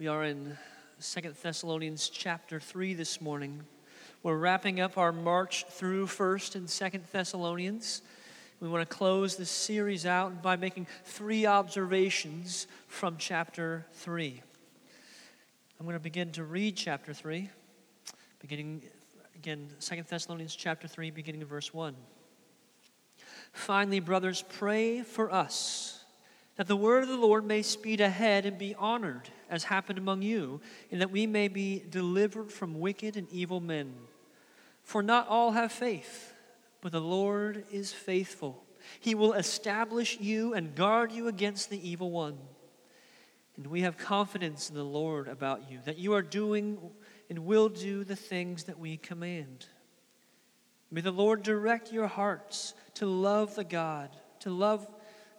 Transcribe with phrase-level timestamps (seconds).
[0.00, 0.56] We are in
[0.98, 3.64] Second Thessalonians chapter 3 this morning.
[4.22, 8.00] We're wrapping up our march through 1st and 2nd Thessalonians.
[8.60, 14.40] We want to close this series out by making three observations from chapter 3.
[15.78, 17.50] I'm going to begin to read chapter 3,
[18.40, 18.84] beginning
[19.34, 21.94] again, Second Thessalonians chapter 3, beginning in verse 1.
[23.52, 26.02] Finally, brothers, pray for us
[26.56, 30.22] that the word of the Lord may speed ahead and be honored, as happened among
[30.22, 30.60] you,
[30.90, 33.92] and that we may be delivered from wicked and evil men.
[34.82, 36.32] For not all have faith,
[36.80, 38.64] but the Lord is faithful.
[38.98, 42.38] He will establish you and guard you against the evil one.
[43.56, 46.78] And we have confidence in the Lord about you, that you are doing
[47.28, 49.66] and will do the things that we command.
[50.90, 54.86] May the Lord direct your hearts to love the God, to love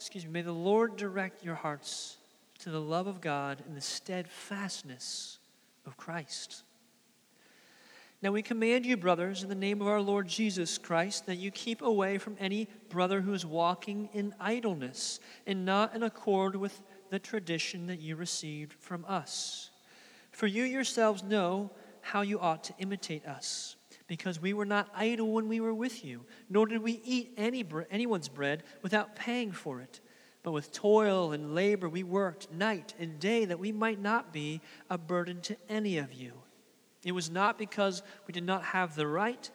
[0.02, 2.17] excuse me, may the Lord direct your hearts
[2.62, 5.40] to the love of God and the steadfastness
[5.86, 6.64] of Christ.
[8.22, 11.50] Now we command you, brothers, in the name of our Lord Jesus Christ, that you
[11.50, 16.84] keep away from any brother who is walking in idleness and not in accord with
[17.09, 19.72] the tradition that you received from us.
[20.31, 23.75] For you yourselves know how you ought to imitate us
[24.06, 27.66] because we were not idle when we were with you, nor did we eat any
[27.90, 30.00] anyone's bread without paying for it.
[30.44, 34.61] But with toil and labor we worked night and day that we might not be
[34.89, 36.34] a burden to any of you.
[37.03, 39.50] It was not because we did not have the right,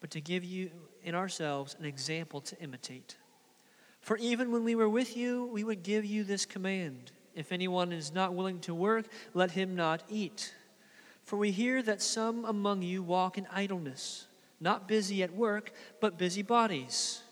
[0.00, 0.70] but to give you
[1.02, 3.16] in ourselves an example to imitate.
[4.00, 7.92] For even when we were with you, we would give you this command If anyone
[7.92, 10.52] is not willing to work, let him not eat.
[11.24, 14.26] For we hear that some among you walk in idleness,
[14.58, 17.22] not busy at work, but busy bodies.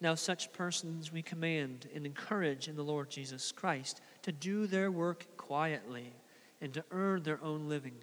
[0.00, 4.90] Now, such persons we command and encourage in the Lord Jesus Christ to do their
[4.90, 6.14] work quietly
[6.60, 7.96] and to earn their own living.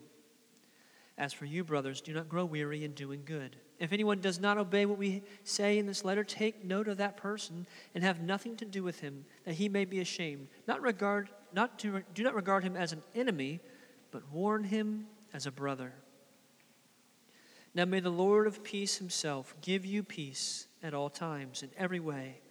[1.18, 3.56] As for you, brothers, do not grow weary in doing good.
[3.80, 7.18] If anyone does not obey what we say in this letter, take note of that
[7.18, 10.48] person and have nothing to do with him, that he may be ashamed.
[10.68, 13.60] Not regard, not to, do not regard him as an enemy,
[14.12, 15.94] but warn him as a brother.
[17.74, 22.00] Now may the Lord of peace himself give you peace at all times, in every
[22.00, 22.42] way.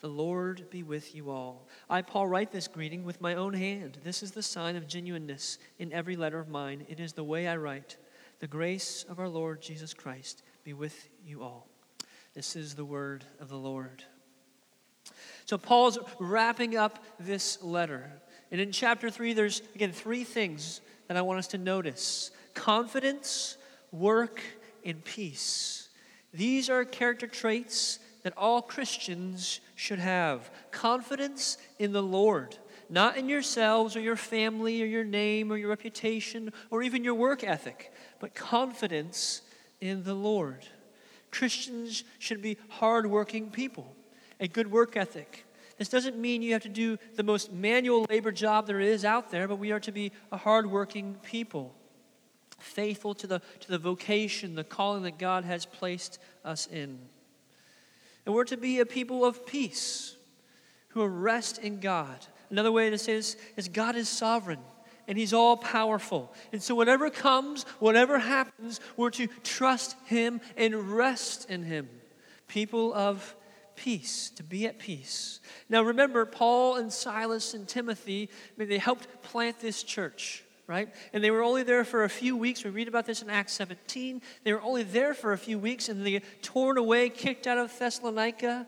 [0.00, 1.66] The Lord be with you all.
[1.88, 3.98] I, Paul, write this greeting with my own hand.
[4.04, 6.84] This is the sign of genuineness in every letter of mine.
[6.88, 7.96] It is the way I write.
[8.40, 11.68] The grace of our Lord Jesus Christ be with you all.
[12.34, 14.04] This is the word of the Lord.
[15.46, 18.10] So, Paul's wrapping up this letter.
[18.50, 23.56] And in chapter 3, there's, again, three things that I want us to notice confidence,
[23.90, 24.42] work,
[24.84, 25.88] and peace.
[26.32, 32.56] These are character traits that all Christians should have confidence in the Lord,
[32.88, 37.14] not in yourselves or your family or your name or your reputation or even your
[37.14, 39.42] work ethic, but confidence
[39.80, 40.66] in the Lord.
[41.30, 43.94] Christians should be hardworking people,
[44.40, 45.44] a good work ethic,
[45.78, 49.30] this doesn't mean you have to do the most manual labor job there is out
[49.30, 51.74] there, but we are to be a hardworking people,
[52.64, 56.98] faithful to the, to the vocation, the calling that God has placed us in.
[58.26, 60.16] And we're to be a people of peace
[60.88, 62.26] who rest in God.
[62.50, 64.60] Another way to say this is God is sovereign
[65.06, 66.32] and He's all powerful.
[66.52, 71.88] And so, whatever comes, whatever happens, we're to trust Him and rest in Him.
[72.48, 73.34] People of
[73.76, 75.40] peace, to be at peace.
[75.68, 80.88] Now remember, Paul and Silas and Timothy, I mean, they helped plant this church, right?
[81.12, 82.64] And they were only there for a few weeks.
[82.64, 84.22] We read about this in Acts 17.
[84.44, 87.58] They were only there for a few weeks and they get torn away, kicked out
[87.58, 88.66] of Thessalonica,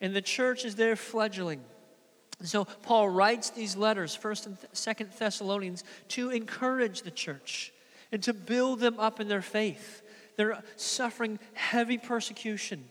[0.00, 1.60] and the church is there fledgling.
[2.38, 7.72] And so Paul writes these letters, 1st and 2nd Thessalonians, to encourage the church
[8.10, 10.02] and to build them up in their faith.
[10.36, 12.84] They're suffering heavy persecution.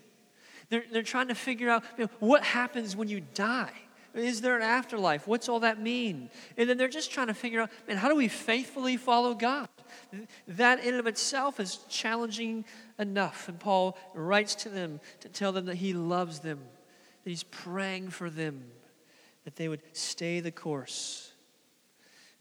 [0.70, 3.74] They're, they're trying to figure out you know, what happens when you die.
[4.14, 5.28] Is there an afterlife?
[5.28, 6.30] What's all that mean?
[6.58, 9.70] And then they're just trying to figure out, man, how do we faithfully follow God?
[10.48, 12.66] That in and of itself is challenging
[13.00, 13.48] enough.
[13.48, 16.60] And Paul writes to them to tell them that he loves them,
[17.24, 18.64] that he's praying for them,
[19.46, 21.32] that they would stay the course.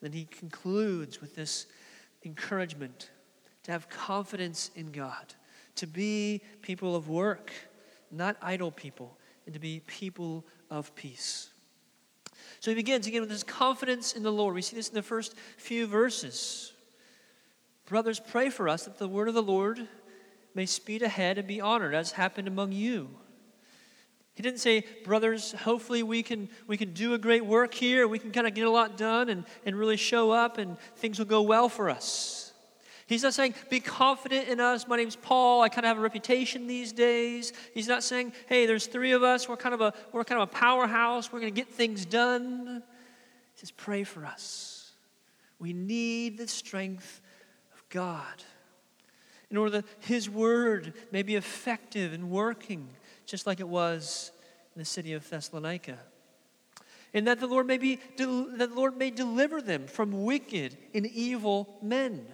[0.00, 1.66] Then he concludes with this
[2.24, 3.10] encouragement
[3.62, 5.34] to have confidence in God,
[5.76, 7.52] to be people of work
[8.10, 9.16] not idle people,
[9.46, 11.49] and to be people of peace.
[12.60, 14.54] So he begins again with his confidence in the Lord.
[14.54, 16.72] We see this in the first few verses.
[17.86, 19.88] Brothers, pray for us that the word of the Lord
[20.54, 23.08] may speed ahead and be honored, as happened among you.
[24.34, 28.18] He didn't say, brothers, hopefully we can, we can do a great work here, we
[28.18, 31.26] can kind of get a lot done and, and really show up and things will
[31.26, 32.49] go well for us.
[33.10, 34.86] He's not saying, be confident in us.
[34.86, 35.62] My name's Paul.
[35.62, 37.52] I kind of have a reputation these days.
[37.74, 39.48] He's not saying, hey, there's three of us.
[39.48, 41.32] We're kind of a, we're kind of a powerhouse.
[41.32, 42.84] We're going to get things done.
[43.54, 44.92] He says, pray for us.
[45.58, 47.20] We need the strength
[47.74, 48.44] of God
[49.50, 52.90] in order that His word may be effective and working
[53.26, 54.30] just like it was
[54.76, 55.98] in the city of Thessalonica.
[57.12, 61.08] And that the Lord may be that the Lord may deliver them from wicked and
[61.08, 62.24] evil men.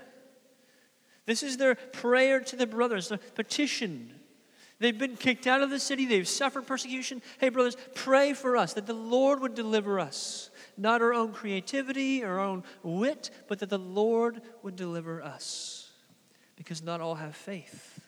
[1.26, 4.12] This is their prayer to the brothers, their petition.
[4.78, 7.22] They've been kicked out of the city, they've suffered persecution.
[7.38, 10.50] Hey, brothers, pray for us that the Lord would deliver us.
[10.76, 15.90] Not our own creativity, our own wit, but that the Lord would deliver us.
[16.56, 18.00] Because not all have faith.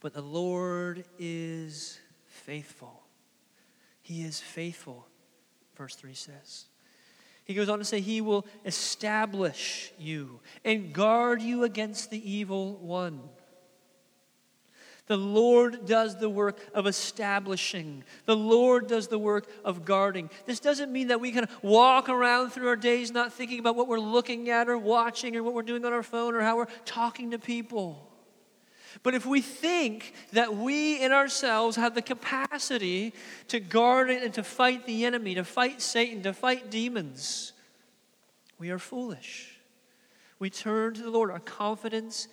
[0.00, 3.04] But the Lord is faithful.
[4.02, 5.06] He is faithful,
[5.76, 6.66] verse 3 says.
[7.44, 12.76] He goes on to say, He will establish you and guard you against the evil
[12.76, 13.20] one.
[15.06, 18.04] The Lord does the work of establishing.
[18.24, 20.30] The Lord does the work of guarding.
[20.46, 23.86] This doesn't mean that we can walk around through our days not thinking about what
[23.86, 26.68] we're looking at or watching or what we're doing on our phone or how we're
[26.86, 28.10] talking to people.
[29.02, 33.12] But if we think that we in ourselves have the capacity
[33.48, 37.52] to guard it and to fight the enemy, to fight Satan, to fight demons,
[38.58, 39.58] we are foolish.
[40.38, 41.30] We turn to the Lord.
[41.30, 42.28] Our confidence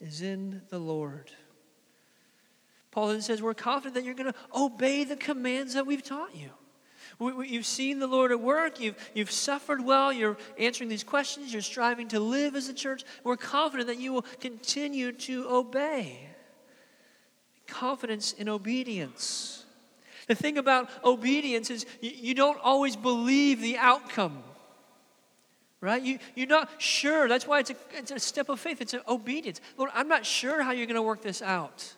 [0.00, 1.30] is in the Lord.
[2.90, 6.34] Paul then says, We're confident that you're going to obey the commands that we've taught
[6.34, 6.50] you.
[7.20, 8.80] You've seen the Lord at work.
[8.80, 10.12] You've, you've suffered well.
[10.12, 11.52] You're answering these questions.
[11.52, 13.04] You're striving to live as a church.
[13.24, 16.28] We're confident that you will continue to obey.
[17.66, 19.64] Confidence in obedience.
[20.26, 24.42] The thing about obedience is you, you don't always believe the outcome,
[25.80, 26.02] right?
[26.02, 27.28] You, you're not sure.
[27.28, 29.60] That's why it's a, it's a step of faith, it's an obedience.
[29.76, 31.94] Lord, I'm not sure how you're going to work this out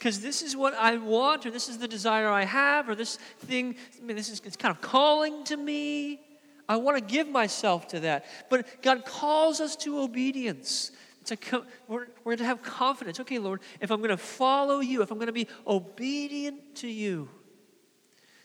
[0.00, 3.16] because this is what I want, or this is the desire I have, or this
[3.40, 6.22] thing, I mean, this is it's kind of calling to me.
[6.66, 8.24] I want to give myself to that.
[8.48, 10.92] But God calls us to obedience.
[11.20, 13.20] It's a, we're, we're to have confidence.
[13.20, 16.88] Okay, Lord, if I'm going to follow you, if I'm going to be obedient to
[16.88, 17.28] you,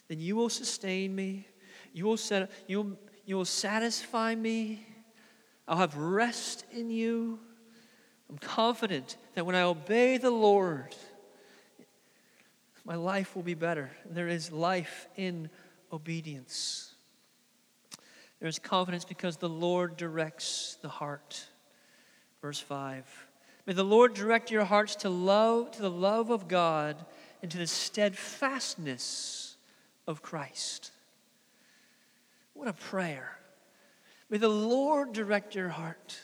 [0.10, 1.48] then you will sustain me.
[1.94, 4.86] You will, set, you will, you will satisfy me.
[5.70, 7.40] I'll have rest in you.
[8.30, 10.94] I'm confident that when I obey the Lord,
[12.86, 13.90] my life will be better.
[14.10, 15.50] There is life in
[15.92, 16.94] obedience.
[18.40, 21.48] There is confidence because the Lord directs the heart.
[22.42, 23.04] Verse 5.
[23.66, 27.04] May the Lord direct your hearts to love to the love of God
[27.42, 29.58] and to the steadfastness
[30.06, 30.92] of Christ.
[32.54, 33.40] What a prayer.
[34.30, 36.20] May the Lord direct your heart.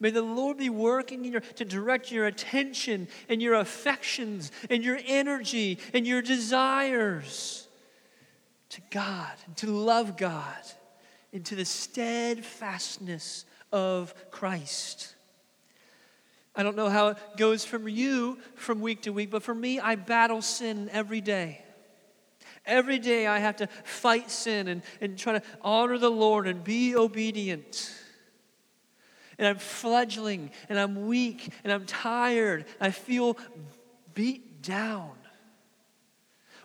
[0.00, 4.84] May the Lord be working in your, to direct your attention and your affections and
[4.84, 7.66] your energy and your desires
[8.70, 10.56] to God and to love God
[11.32, 15.14] and to the steadfastness of Christ.
[16.54, 19.80] I don't know how it goes from you from week to week, but for me,
[19.80, 21.64] I battle sin every day.
[22.64, 26.62] Every day I have to fight sin and, and try to honor the Lord and
[26.62, 27.92] be obedient
[29.38, 32.66] and I'm fledgling and I'm weak and I'm tired.
[32.80, 33.38] I feel
[34.14, 35.12] beat down.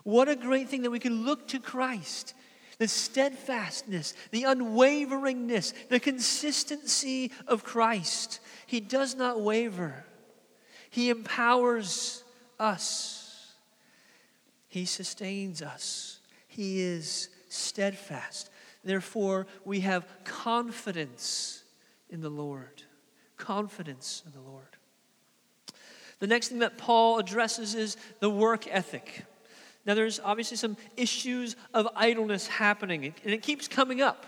[0.02, 2.34] What a great thing that we can look to Christ.
[2.78, 8.40] The steadfastness, the unwaveringness, the consistency of Christ.
[8.66, 10.04] He does not waver.
[10.90, 12.24] He empowers
[12.58, 13.54] us.
[14.68, 16.18] He sustains us.
[16.48, 18.50] He is steadfast.
[18.82, 21.63] Therefore, we have confidence
[22.10, 22.82] in the Lord.
[23.36, 24.76] Confidence in the Lord.
[26.20, 29.24] The next thing that Paul addresses is the work ethic.
[29.86, 34.26] Now, there's obviously some issues of idleness happening, and it keeps coming up.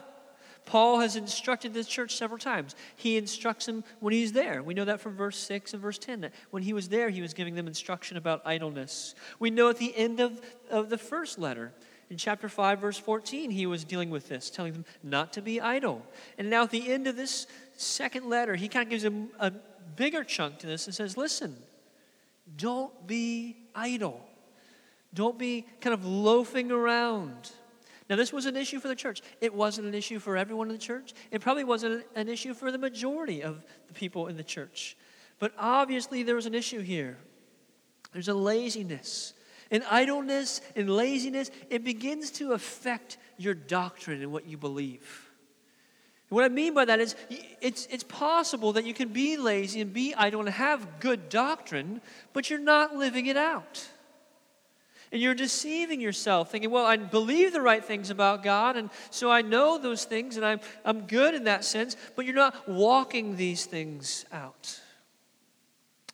[0.67, 2.75] Paul has instructed this church several times.
[2.97, 4.63] He instructs them when he's there.
[4.63, 7.23] We know that from verse 6 and verse 10, that when he was there, he
[7.23, 9.15] was giving them instruction about idleness.
[9.39, 11.73] We know at the end of, of the first letter,
[12.11, 15.61] in chapter 5, verse 14, he was dealing with this, telling them not to be
[15.61, 16.03] idle.
[16.37, 19.53] And now at the end of this second letter, he kind of gives a, a
[19.95, 21.57] bigger chunk to this and says, listen,
[22.57, 24.21] don't be idle.
[25.15, 27.53] Don't be kind of loafing around.
[28.09, 29.23] Now, this was an issue for the church.
[29.41, 31.13] It wasn't an issue for everyone in the church.
[31.31, 34.97] It probably wasn't an issue for the majority of the people in the church.
[35.39, 37.19] But obviously, there was an issue here.
[38.13, 39.35] There's a laziness
[39.71, 45.26] And idleness and laziness, it begins to affect your doctrine and what you believe.
[46.29, 47.15] What I mean by that is
[47.61, 52.01] it's, it's possible that you can be lazy and be idle and have good doctrine,
[52.33, 53.87] but you're not living it out.
[55.13, 59.31] And you're deceiving yourself, thinking, well, I believe the right things about God, and so
[59.31, 63.37] I know those things, and I'm, I'm good in that sense, but you're not walking
[63.37, 64.81] these things out.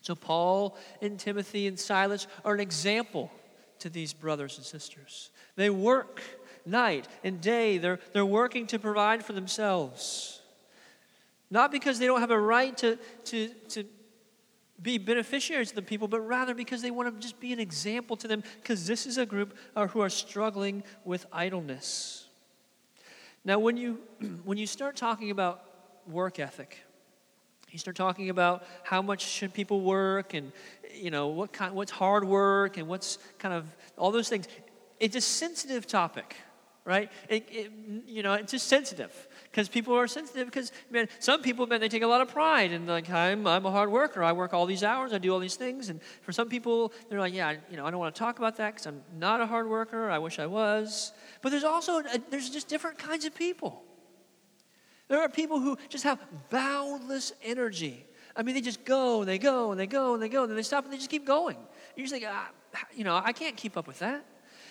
[0.03, 3.33] So, Paul and Timothy and Silas are an example
[3.79, 5.31] to these brothers and sisters.
[5.57, 6.21] They work
[6.65, 10.41] night and day, they're, they're working to provide for themselves.
[11.51, 13.85] Not because they don't have a right to, to, to
[14.81, 18.17] be beneficiaries of the people, but rather because they want to just be an example
[18.17, 22.27] to them, because this is a group uh, who are struggling with idleness.
[23.45, 24.01] Now, when you,
[24.45, 25.63] when you start talking about
[26.07, 26.79] work ethic,
[27.71, 30.53] you start talking about how much should people work and
[30.95, 33.65] you know what kind, what's hard work and what's kind of
[33.97, 34.47] all those things.
[35.01, 36.37] It's a sensitive topic,
[36.85, 37.11] right?
[37.29, 37.73] It, it,
[38.07, 41.89] you know, it's just sensitive because people are sensitive because man, some people man they
[41.89, 44.23] take a lot of pride and like I'm I'm a hard worker.
[44.23, 45.13] I work all these hours.
[45.13, 45.89] I do all these things.
[45.89, 48.57] And for some people, they're like, yeah, you know, I don't want to talk about
[48.57, 50.11] that because I'm not a hard worker.
[50.11, 51.13] I wish I was.
[51.41, 53.85] But there's also a, there's just different kinds of people.
[55.09, 56.19] There are people who just have
[56.51, 58.07] boundless energy.
[58.35, 60.51] I mean, they just go and they go and they go and they go and
[60.51, 61.59] then they stop and they just keep going.
[61.97, 62.51] You just think, ah,
[62.95, 64.25] you know, I can't keep up with that.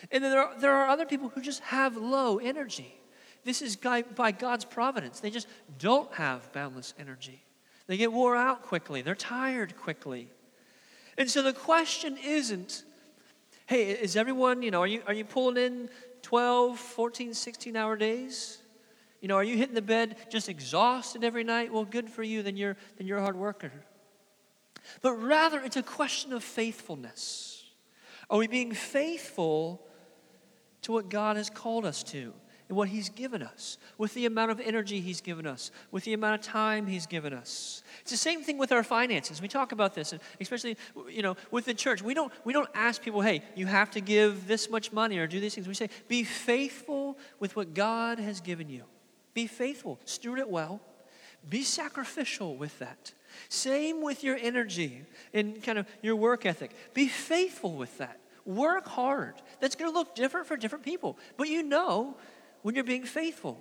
[0.10, 2.96] And then there are, there are other people who just have low energy.
[3.44, 5.20] This is by God's providence.
[5.20, 7.44] They just don't have boundless energy.
[7.88, 10.30] They get wore out quickly, they're tired quickly.
[11.18, 12.84] And so the question isn't,
[13.66, 15.90] hey, is everyone, you know, are you, are you pulling in
[16.22, 18.60] 12, 14, 16 hour days?
[19.20, 21.72] You know, are you hitting the bed just exhausted every night?
[21.72, 23.72] Well, good for you, then you're, then you're a hard worker.
[25.02, 27.66] But rather, it's a question of faithfulness.
[28.30, 29.86] Are we being faithful
[30.84, 32.34] to what God has called us to
[32.68, 36.14] and what He's given us, with the amount of energy He's given us, with the
[36.14, 37.84] amount of time He's given us?
[38.02, 39.42] It's the same thing with our finances.
[39.42, 40.78] We talk about this, and especially
[41.10, 42.02] you know with the church.
[42.02, 45.28] We don't we don't ask people, hey, you have to give this much money or
[45.28, 45.68] do these things.
[45.68, 48.84] We say, be faithful with what God has given you.
[49.34, 50.82] Be faithful, steward it well,
[51.50, 53.14] be sacrificial with that.
[53.50, 56.72] Same with your energy and kind of your work ethic.
[56.94, 58.20] Be faithful with that.
[58.46, 59.36] Work hard.
[59.60, 62.18] That's going to look different for different people, but you know
[62.62, 63.60] when you're being faithful,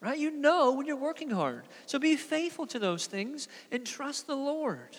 [0.00, 0.18] right?
[0.18, 1.64] You know when you're working hard.
[1.86, 4.96] So be faithful to those things and trust the Lord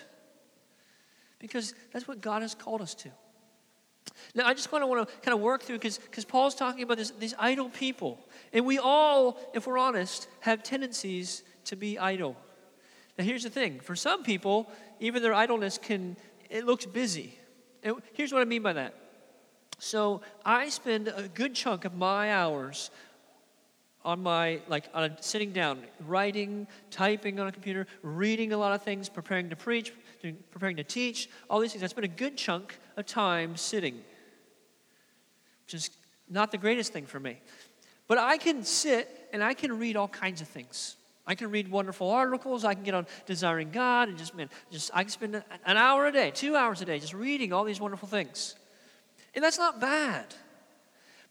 [1.39, 3.09] because that's what God has called us to.
[4.35, 6.97] Now, I just want to want to kind of work through because Paul's talking about
[6.97, 8.19] this, these idle people.
[8.51, 12.35] And we all, if we're honest, have tendencies to be idle.
[13.17, 16.17] Now, here's the thing for some people, even their idleness can,
[16.49, 17.37] it looks busy.
[17.83, 18.95] And here's what I mean by that.
[19.79, 22.89] So, I spend a good chunk of my hours
[24.05, 28.81] on my like on sitting down writing typing on a computer reading a lot of
[28.83, 29.93] things preparing to preach
[30.51, 31.83] preparing to teach all these things.
[31.83, 34.01] I spend a good chunk of time sitting
[35.65, 35.89] which is
[36.29, 37.39] not the greatest thing for me.
[38.07, 40.97] But i can sit and i can read all kinds of things.
[41.25, 42.65] I can read wonderful articles.
[42.65, 46.07] I can get on desiring god and just man just i can spend an hour
[46.07, 48.55] a day two hours a day just reading all these wonderful things
[49.35, 50.33] and that's not bad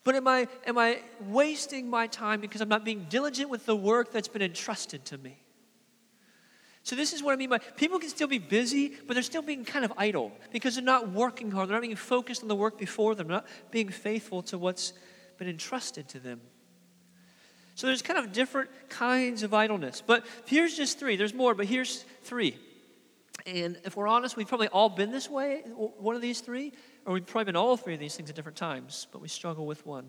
[0.05, 3.77] but am I, am I wasting my time because I'm not being diligent with the
[3.77, 5.39] work that's been entrusted to me?
[6.85, 9.43] So, this is what I mean by people can still be busy, but they're still
[9.43, 11.69] being kind of idle because they're not working hard.
[11.69, 14.93] They're not being focused on the work before them, they're not being faithful to what's
[15.39, 16.41] been entrusted to them.
[17.77, 20.03] So, there's kind of different kinds of idleness.
[20.05, 21.15] But here's just three.
[21.15, 22.59] There's more, but here's three.
[23.47, 26.73] And if we're honest, we've probably all been this way, one of these three
[27.05, 29.67] or we've probably been all three of these things at different times, but we struggle
[29.67, 30.09] with one.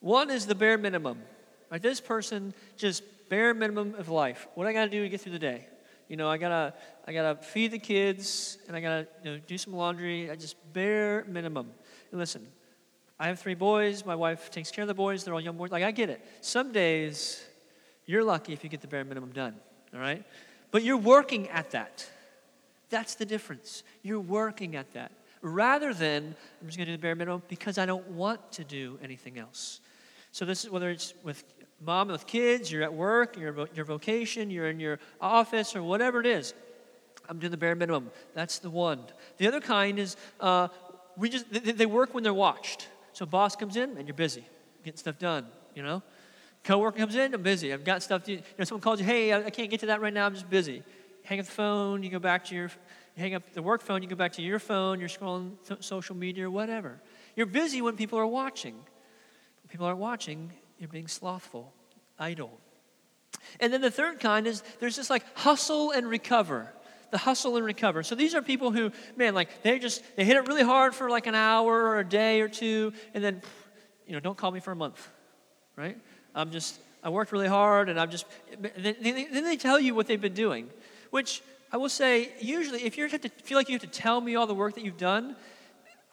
[0.00, 1.22] One is the bare minimum.
[1.70, 1.80] Right?
[1.80, 4.48] This person just bare minimum of life.
[4.54, 5.66] What I got to do to get through the day?
[6.08, 6.74] You know, I gotta,
[7.06, 10.28] I gotta feed the kids, and I gotta you know, do some laundry.
[10.28, 11.70] I just bare minimum.
[12.10, 12.44] And listen,
[13.16, 14.04] I have three boys.
[14.04, 15.22] My wife takes care of the boys.
[15.22, 15.70] They're all young boys.
[15.70, 16.20] Like I get it.
[16.40, 17.40] Some days,
[18.06, 19.54] you're lucky if you get the bare minimum done.
[19.94, 20.24] All right,
[20.72, 22.10] but you're working at that.
[22.88, 23.84] That's the difference.
[24.02, 27.78] You're working at that rather than I'm just going to do the bare minimum because
[27.78, 29.80] I don't want to do anything else.
[30.32, 31.44] So this is whether it's with
[31.80, 36.20] mom with kids, you're at work, you're your vocation, you're in your office, or whatever
[36.20, 36.54] it is.
[37.28, 38.10] I'm doing the bare minimum.
[38.34, 39.00] That's the one.
[39.38, 40.68] The other kind is uh,
[41.16, 42.88] we just they, they work when they're watched.
[43.12, 44.44] So boss comes in and you're busy,
[44.84, 45.46] getting stuff done.
[45.74, 46.02] You know,
[46.64, 47.72] coworker comes in, I'm busy.
[47.72, 48.24] I've got stuff.
[48.24, 50.26] To, you know, someone calls you, hey, I, I can't get to that right now.
[50.26, 50.82] I'm just busy.
[51.24, 52.02] Hang up the phone.
[52.02, 52.70] You go back to your
[53.20, 56.46] hang up the work phone, you go back to your phone, you're scrolling social media
[56.46, 57.00] or whatever.
[57.36, 58.74] You're busy when people are watching.
[58.74, 61.72] When people aren't watching, you're being slothful,
[62.18, 62.58] idle.
[63.60, 66.72] And then the third kind is there's this like hustle and recover.
[67.10, 68.02] The hustle and recover.
[68.02, 71.10] So these are people who, man, like they just they hit it really hard for
[71.10, 73.42] like an hour or a day or two, and then,
[74.06, 75.08] you know, don't call me for a month,
[75.76, 75.98] right?
[76.34, 78.26] I'm just I worked really hard, and I'm just.
[78.60, 80.70] Then they tell you what they've been doing,
[81.10, 84.20] which I will say, usually, if you have to feel like you have to tell
[84.20, 85.36] me all the work that you've done,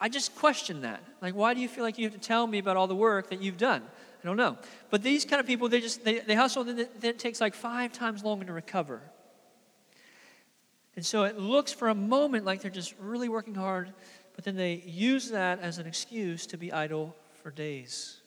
[0.00, 1.02] I just question that.
[1.20, 3.30] Like, why do you feel like you have to tell me about all the work
[3.30, 3.82] that you've done?
[4.22, 4.56] I don't know.
[4.90, 7.54] But these kind of people, they just they, they hustle, and then it takes like
[7.54, 9.00] five times longer to recover.
[10.96, 13.92] And so it looks for a moment like they're just really working hard,
[14.34, 18.20] but then they use that as an excuse to be idle for days.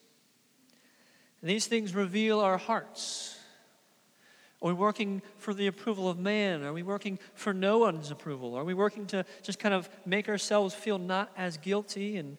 [1.41, 3.37] And these things reveal our hearts.
[4.61, 6.63] Are we working for the approval of man?
[6.63, 8.55] Are we working for no one's approval?
[8.55, 12.17] Are we working to just kind of make ourselves feel not as guilty?
[12.17, 12.37] And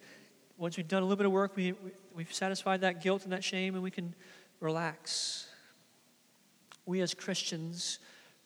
[0.57, 1.75] once we've done a little bit of work, we,
[2.14, 4.14] we, have satisfied that guilt and that shame, and we can
[4.61, 5.49] relax.
[6.87, 7.99] We as Christians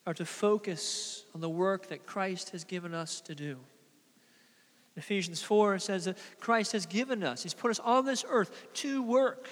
[0.06, 3.58] are to focus on the work that Christ has given us to do.
[4.96, 9.02] Ephesians 4 says that Christ has given us, He's put us on this earth to
[9.02, 9.50] work.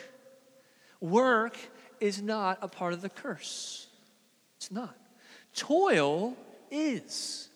[1.01, 1.59] Work
[2.01, 3.89] is not a part of the curse.
[4.65, 4.97] It's not.
[5.55, 6.35] Toil
[6.71, 7.51] is.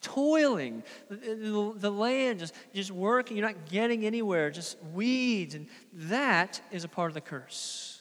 [0.00, 6.60] Toiling, the, the, land, just, just working, you're not getting anywhere, just weeds, and that
[6.72, 8.00] is a part of the curse.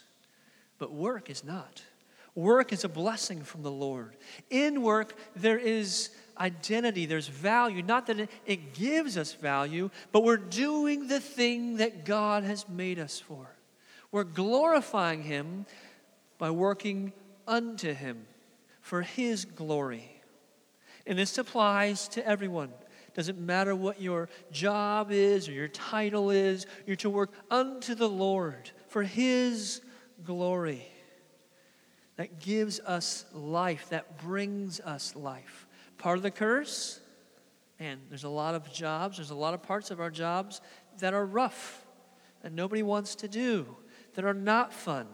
[0.79, 1.83] But work is not.
[2.33, 4.15] Work is a blessing from the Lord.
[4.49, 6.09] In work, there is
[6.39, 7.83] identity, there's value.
[7.83, 12.97] Not that it gives us value, but we're doing the thing that God has made
[12.97, 13.47] us for.
[14.11, 15.67] We're glorifying Him
[16.39, 17.13] by working
[17.47, 18.25] unto Him
[18.87, 20.09] for His glory.
[21.05, 22.71] And this applies to everyone.
[23.13, 28.07] Doesn't matter what your job is or your title is, you're to work unto the
[28.07, 29.81] Lord for His
[30.23, 30.87] glory.
[32.15, 35.67] That gives us life, that brings us life.
[35.97, 37.01] Part of the curse,
[37.79, 40.61] and there's a lot of jobs, there's a lot of parts of our jobs
[40.99, 41.85] that are rough,
[42.41, 43.75] that nobody wants to do
[44.13, 45.07] that are not fun.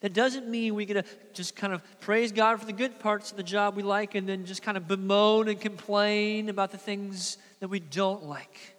[0.00, 3.30] That doesn't mean we get to just kind of praise God for the good parts
[3.30, 6.78] of the job we like and then just kind of bemoan and complain about the
[6.78, 8.76] things that we don't like.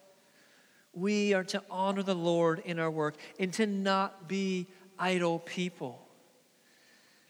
[0.94, 6.02] We are to honor the Lord in our work and to not be idle people.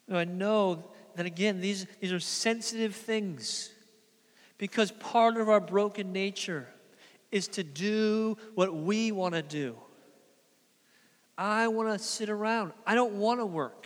[0.07, 0.83] Now, I know
[1.15, 3.71] that, again, these, these are sensitive things
[4.57, 6.67] because part of our broken nature
[7.31, 9.75] is to do what we want to do.
[11.37, 12.73] I want to sit around.
[12.85, 13.85] I don't want to work.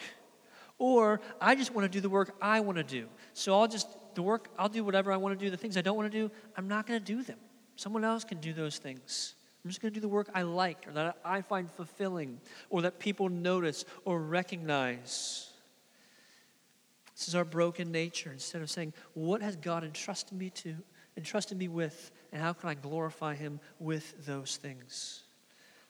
[0.78, 3.08] Or I just want to do the work I want to do.
[3.34, 5.50] So I'll just, the work, I'll do whatever I want to do.
[5.50, 7.38] The things I don't want to do, I'm not going to do them.
[7.76, 9.36] Someone else can do those things.
[9.64, 12.84] I'm just going to do the work I like or that I find fulfilling or
[12.84, 15.50] that people notice or recognize.
[17.16, 18.32] This is our broken nature.
[18.32, 20.76] Instead of saying, What has God entrusted me to,
[21.18, 25.24] entrusted me with, and how can I glorify Him with those things?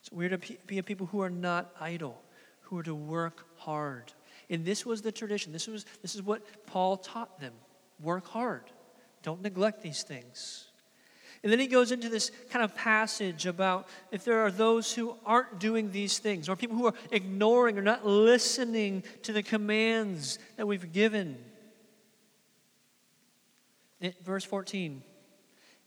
[0.01, 2.21] So we're to be a people who are not idle,
[2.61, 4.13] who are to work hard.
[4.49, 5.51] And this was the tradition.
[5.51, 7.53] This, was, this is what Paul taught them
[8.01, 8.63] work hard,
[9.23, 10.65] don't neglect these things.
[11.41, 15.15] And then he goes into this kind of passage about if there are those who
[15.25, 20.37] aren't doing these things, or people who are ignoring or not listening to the commands
[20.57, 21.37] that we've given.
[24.01, 25.01] In verse 14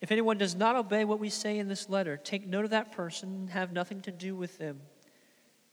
[0.02, 2.90] if anyone does not obey what we say in this letter, take note of that
[2.90, 4.80] person and have nothing to do with them,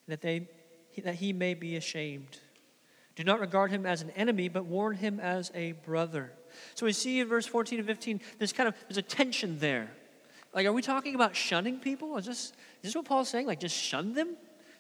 [0.08, 0.48] that, they,
[1.04, 2.40] that he may be ashamed.
[3.16, 6.32] Do not regard him as an enemy, but warn him as a brother.
[6.76, 9.92] So we see in verse 14 and 15, there's kind of there's a tension there.
[10.54, 12.16] Like, are we talking about shunning people?
[12.18, 13.48] Is this, is this what Paul's saying?
[13.48, 14.36] Like, just shun them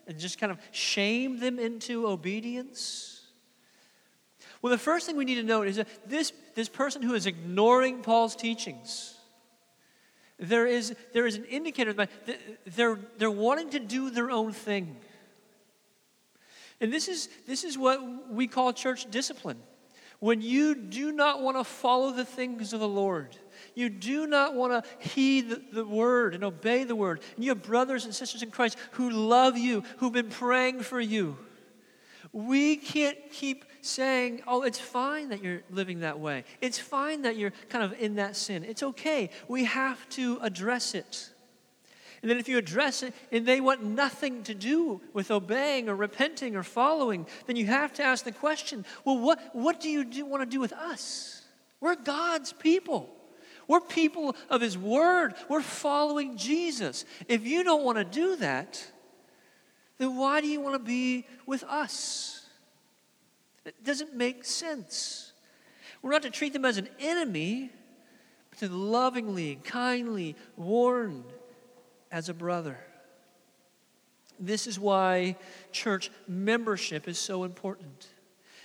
[0.07, 3.25] and just kind of shame them into obedience?
[4.61, 7.25] Well, the first thing we need to note is that this, this person who is
[7.25, 9.15] ignoring Paul's teachings,
[10.39, 12.09] there is, there is an indicator that
[12.65, 14.95] they're, they're wanting to do their own thing.
[16.81, 19.59] And this is, this is what we call church discipline.
[20.19, 23.37] When you do not want to follow the things of the Lord,
[23.73, 27.51] you do not want to heed the, the, word and obey the word, and you
[27.51, 31.37] have brothers and sisters in Christ who love you, who've been praying for you,
[32.31, 36.43] we can't keep saying, oh, it's fine that you're living that way.
[36.61, 38.63] It's fine that you're kind of in that sin.
[38.63, 39.29] It's okay.
[39.47, 41.29] We have to address it.
[42.21, 45.95] And then if you address it and they want nothing to do with obeying or
[45.95, 50.03] repenting or following, then you have to ask the question well, what, what do you
[50.03, 51.41] do, want to do with us?
[51.79, 53.09] We're God's people.
[53.67, 55.35] We're people of His Word.
[55.47, 57.05] We're following Jesus.
[57.27, 58.85] If you don't want to do that,
[59.97, 62.38] then why do you want to be with us?
[63.69, 65.33] It doesn't make sense.
[66.01, 67.71] We're not to treat them as an enemy,
[68.49, 71.23] but to lovingly, kindly warn
[72.11, 72.79] as a brother.
[74.39, 75.35] This is why
[75.71, 78.07] church membership is so important.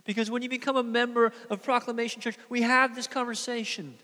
[0.04, 3.94] Because when you become a member of Proclamation Church, we have this conversation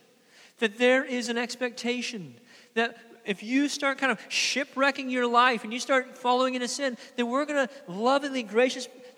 [0.59, 2.35] that there is an expectation
[2.75, 6.97] that if you start kind of shipwrecking your life and you start following into sin,
[7.17, 8.43] then we're going to lovingly,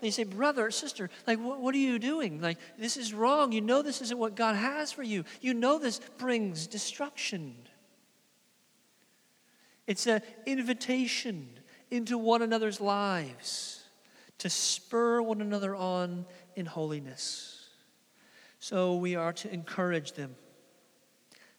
[0.02, 2.40] graciously say, brother, sister, like, what, what are you doing?
[2.40, 3.52] Like, this is wrong.
[3.52, 5.24] You know this isn't what God has for you.
[5.40, 7.54] You know this brings destruction.
[9.86, 11.48] It's an invitation
[11.90, 13.84] into one another's lives
[14.38, 17.68] to spur one another on in holiness.
[18.58, 20.34] So we are to encourage them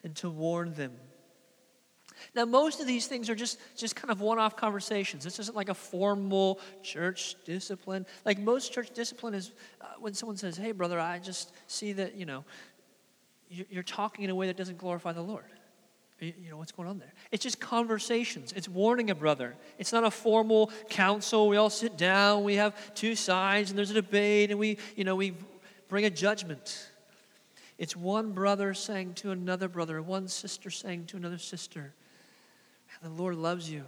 [0.03, 0.93] and to warn them.
[2.35, 5.23] Now, most of these things are just, just kind of one off conversations.
[5.23, 8.05] This isn't like a formal church discipline.
[8.25, 12.15] Like most church discipline is uh, when someone says, Hey, brother, I just see that,
[12.15, 12.43] you know,
[13.49, 15.45] you're talking in a way that doesn't glorify the Lord.
[16.19, 17.13] You know, what's going on there?
[17.31, 18.53] It's just conversations.
[18.55, 19.55] It's warning a brother.
[19.77, 21.49] It's not a formal council.
[21.49, 25.03] We all sit down, we have two sides, and there's a debate, and we, you
[25.03, 25.35] know, we
[25.89, 26.89] bring a judgment.
[27.77, 31.93] It's one brother saying to another brother, one sister saying to another sister,
[33.03, 33.85] the Lord loves you, and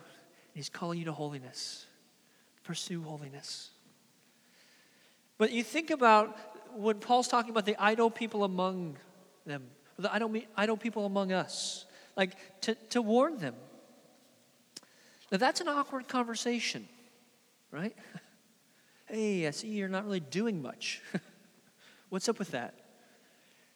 [0.54, 1.86] He's calling you to holiness.
[2.64, 3.70] Pursue holiness.
[5.38, 6.38] But you think about
[6.76, 8.98] when Paul's talking about the idle people among
[9.46, 9.64] them,
[9.98, 13.56] the idle, idle people among us like to, to warn them.
[15.32, 16.88] Now, that's an awkward conversation,
[17.72, 17.96] right?
[19.06, 21.02] hey, I see you're not really doing much.
[22.10, 22.85] What's up with that?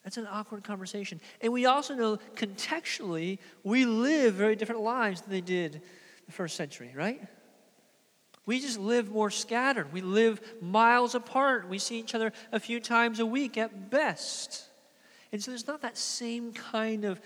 [0.09, 1.21] That's an awkward conversation.
[1.39, 5.83] And we also know contextually, we live very different lives than they did
[6.25, 7.21] the first century, right?
[8.47, 9.93] We just live more scattered.
[9.93, 11.69] We live miles apart.
[11.69, 14.63] We see each other a few times a week at best.
[15.31, 17.21] And so there's not that same kind of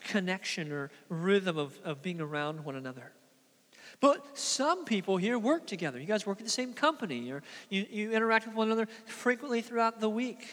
[0.00, 3.12] connection or rhythm of, of being around one another.
[4.00, 6.00] But some people here work together.
[6.00, 9.60] You guys work at the same company, or you, you interact with one another frequently
[9.60, 10.48] throughout the week.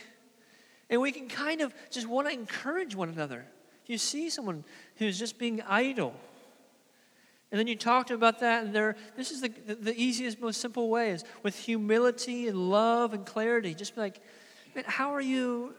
[0.94, 3.48] And we can kind of just want to encourage one another.
[3.88, 4.64] You see someone
[4.98, 6.14] who's just being idle.
[7.50, 10.00] And then you talk to them about that, and they're, this is the, the, the
[10.00, 13.74] easiest, most simple way is with humility and love and clarity.
[13.74, 14.22] Just be like,
[14.76, 15.74] man, how are you,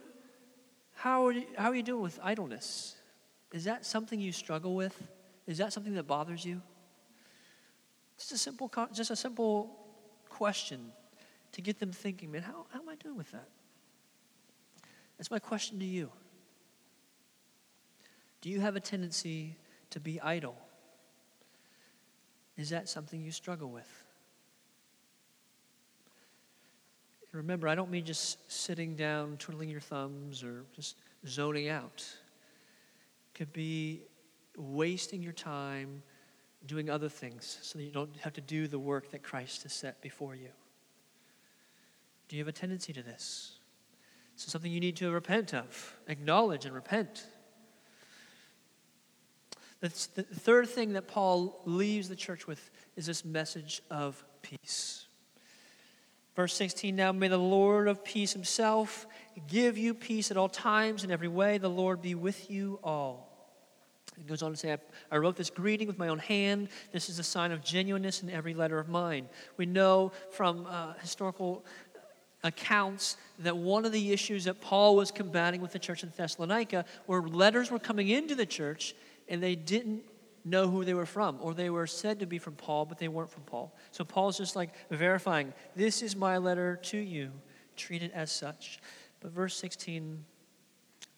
[0.97, 2.97] how are you, how are you doing with idleness?
[3.53, 5.01] Is that something you struggle with?
[5.47, 6.61] Is that something that bothers you?
[8.19, 9.79] Just a simple, just a simple
[10.29, 10.91] question
[11.53, 13.47] to get them thinking, man, how, how am I doing with that?
[15.19, 16.11] That's my question to you.
[18.41, 19.57] Do you have a tendency
[19.91, 20.57] to be idle?
[22.57, 23.89] Is that something you struggle with?
[27.33, 30.97] remember, I don't mean just sitting down, twiddling your thumbs, or just
[31.27, 32.07] zoning out
[33.35, 34.03] could be
[34.57, 36.03] wasting your time
[36.67, 39.73] doing other things so that you don't have to do the work that Christ has
[39.73, 40.51] set before you.
[42.29, 43.59] Do you have a tendency to this?
[44.37, 47.25] Is something you need to repent of, acknowledge and repent.
[49.81, 55.07] The third thing that Paul leaves the church with is this message of peace.
[56.35, 59.07] Verse 16 Now may the Lord of peace himself
[59.47, 61.59] give you peace at all times in every way.
[61.59, 63.31] The Lord be with you all.
[64.19, 64.79] It goes on to say, I,
[65.11, 66.69] I, wrote this greeting with my own hand.
[66.93, 69.29] This is a sign of genuineness in every letter of mine.
[69.57, 71.65] We know from uh, historical
[72.45, 76.85] accounts that one of the issues that Paul was combating with the church in Thessalonica
[77.07, 78.95] were letters were coming into the church
[79.29, 80.03] and they didn't
[80.45, 83.09] know who they were from, or they were said to be from Paul, but they
[83.09, 83.75] weren't from Paul.
[83.91, 87.33] So Paul's just like verifying, This is my letter to you.
[87.77, 88.79] Treat it as such.
[89.21, 90.23] But verse 16,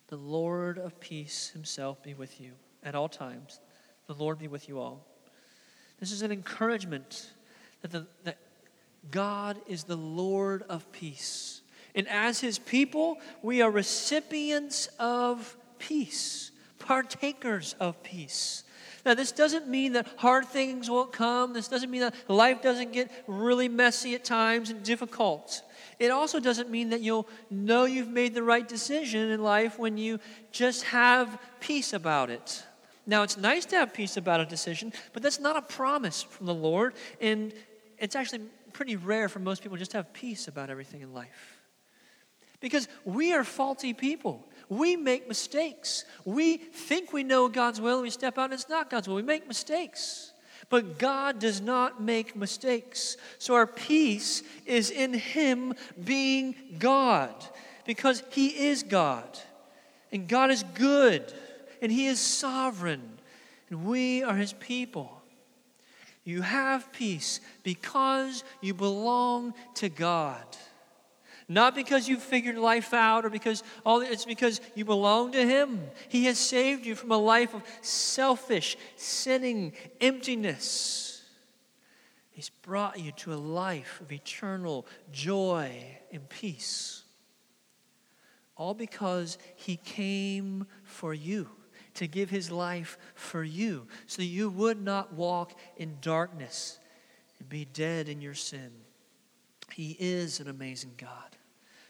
[0.06, 2.52] the Lord of peace himself be with you
[2.84, 3.58] at all times.
[4.06, 5.04] The Lord be with you all.
[5.98, 7.32] This is an encouragement
[7.82, 8.38] that, the, that
[9.10, 11.62] God is the Lord of peace.
[11.94, 18.64] And as his people, we are recipients of peace, partakers of peace.
[19.04, 21.52] Now, this doesn't mean that hard things won't come.
[21.52, 25.62] This doesn't mean that life doesn't get really messy at times and difficult.
[25.98, 29.96] It also doesn't mean that you'll know you've made the right decision in life when
[29.96, 30.18] you
[30.50, 32.64] just have peace about it.
[33.06, 36.46] Now, it's nice to have peace about a decision, but that's not a promise from
[36.46, 36.94] the Lord.
[37.20, 37.52] And
[37.98, 38.42] it's actually
[38.76, 41.62] pretty rare for most people just to have peace about everything in life.
[42.60, 44.46] Because we are faulty people.
[44.68, 46.04] We make mistakes.
[46.26, 49.16] We think we know God's will, and we step out and it's not God's will.
[49.16, 50.32] We make mistakes.
[50.68, 53.16] But God does not make mistakes.
[53.38, 55.72] So our peace is in Him
[56.04, 57.34] being God
[57.86, 59.38] because He is God.
[60.12, 61.32] And God is good,
[61.80, 63.18] and He is sovereign,
[63.70, 65.15] and we are His people.
[66.26, 70.44] You have peace because you belong to God.
[71.48, 75.80] Not because you've figured life out or because all it's because you belong to him.
[76.08, 81.22] He has saved you from a life of selfish, sinning, emptiness.
[82.32, 85.70] He's brought you to a life of eternal joy
[86.10, 87.04] and peace.
[88.56, 91.48] All because he came for you
[91.96, 96.78] to give his life for you so that you would not walk in darkness
[97.38, 98.70] and be dead in your sin.
[99.72, 101.36] He is an amazing God.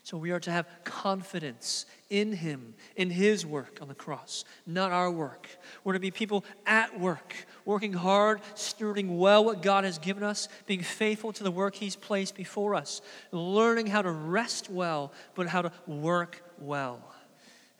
[0.06, 4.92] So we are to have confidence in Him, in His work on the cross, not
[4.92, 5.48] our work.
[5.82, 10.48] We're to be people at work, working hard, stewarding well what God has given us,
[10.66, 15.48] being faithful to the work He's placed before us, learning how to rest well, but
[15.48, 17.12] how to work well.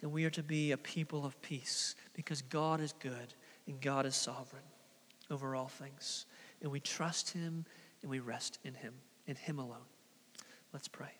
[0.03, 3.35] And we are to be a people of peace because God is good
[3.69, 4.63] and God is sovereign
[5.31, 6.25] over all things.
[6.63, 7.67] And we trust Him
[8.01, 8.95] and we rest in Him,
[9.27, 9.87] in Him alone.
[10.73, 11.11] Let's pray.